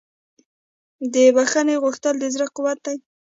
د 1.13 1.15
بښنې 1.35 1.75
غوښتل 1.83 2.15
د 2.19 2.25
زړه 2.33 2.45
قوت 2.55 2.79
دی. 2.85 2.97